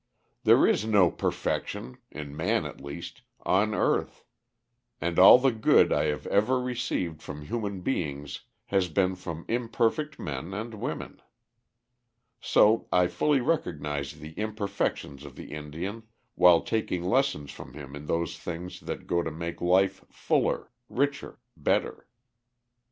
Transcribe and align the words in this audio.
There 0.45 0.65
is 0.65 0.83
no 0.83 1.11
perfection, 1.11 1.99
in 2.09 2.35
man 2.35 2.65
at 2.65 2.81
least, 2.81 3.21
on 3.45 3.75
earth, 3.75 4.23
and 4.99 5.19
all 5.19 5.37
the 5.37 5.51
good 5.51 5.93
I 5.93 6.05
have 6.05 6.25
ever 6.25 6.59
received 6.59 7.21
from 7.21 7.43
human 7.43 7.81
beings 7.81 8.45
has 8.73 8.87
been 8.89 9.13
from 9.13 9.45
imperfect 9.47 10.17
men 10.17 10.55
and 10.55 10.73
women. 10.73 11.21
So 12.39 12.87
I 12.91 13.05
fully 13.05 13.41
recognize 13.41 14.13
the 14.13 14.31
imperfections 14.39 15.23
of 15.23 15.35
the 15.35 15.51
Indian 15.51 16.01
while 16.33 16.61
taking 16.61 17.03
lessons 17.03 17.51
from 17.51 17.73
him 17.73 17.95
in 17.95 18.07
those 18.07 18.39
things 18.39 18.79
that 18.79 19.05
go 19.05 19.21
to 19.21 19.29
make 19.29 19.61
life 19.61 20.03
fuller, 20.09 20.71
richer, 20.89 21.37
better. 21.55 22.07